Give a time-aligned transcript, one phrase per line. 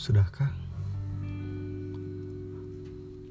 [0.00, 0.48] Sudahkah?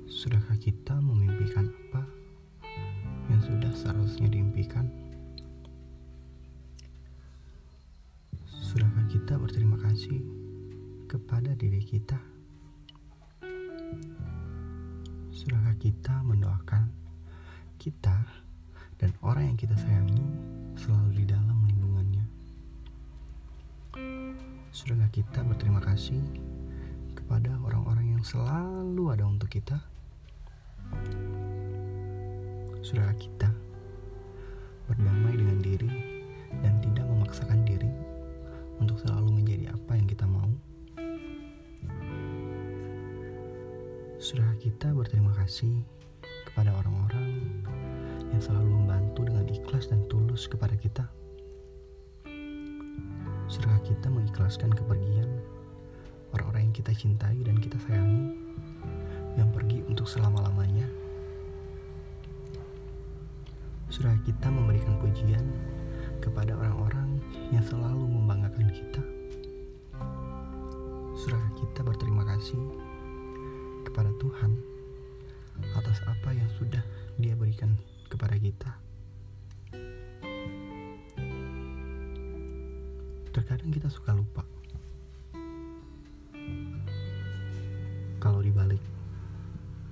[0.05, 2.05] Sudahkah kita memimpikan apa
[3.25, 4.86] yang sudah seharusnya diimpikan?
[8.46, 10.21] Sudahkah kita berterima kasih
[11.10, 12.21] kepada diri kita?
[15.33, 16.86] Sudahkah kita mendoakan
[17.82, 18.29] kita
[19.01, 20.21] dan orang yang kita sayangi
[20.78, 22.25] selalu di dalam lindungannya?
[24.70, 26.21] Sudahkah kita berterima kasih
[28.23, 29.79] selalu ada untuk kita?
[32.83, 33.50] Sudahkah kita
[34.89, 35.91] berdamai dengan diri
[36.59, 37.88] dan tidak memaksakan diri
[38.81, 40.50] untuk selalu menjadi apa yang kita mau?
[44.19, 45.80] Sudahkah kita berterima kasih
[46.52, 47.55] kepada orang-orang
[48.36, 51.07] yang selalu membantu dengan ikhlas dan tulus kepada kita?
[53.47, 55.58] Sudahkah kita mengikhlaskan kepergian
[56.80, 58.39] kita cintai dan kita sayangi
[59.35, 60.88] yang pergi untuk selama-lamanya?
[63.91, 65.44] Sudahkah kita memberikan pujian
[66.23, 67.19] kepada orang-orang
[67.52, 69.03] yang selalu membanggakan kita?
[71.19, 72.63] Sudahkah kita berterima kasih
[73.83, 74.55] kepada Tuhan
[75.75, 76.80] atas apa yang sudah
[77.19, 77.75] Dia berikan
[78.07, 78.72] kepada kita?
[83.35, 84.47] Terkadang kita suka lupa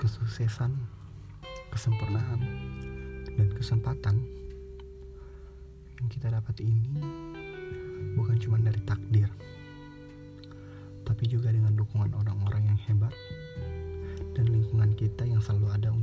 [0.07, 0.71] kesuksesan,
[1.67, 2.39] kesempurnaan,
[3.35, 4.23] dan kesempatan
[5.99, 7.03] yang kita dapat ini
[8.15, 9.27] bukan cuma dari takdir,
[11.03, 13.11] tapi juga dengan dukungan orang-orang yang hebat
[14.31, 15.96] dan lingkungan kita yang selalu ada.